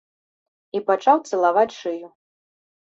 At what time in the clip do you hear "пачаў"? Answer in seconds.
0.89-1.17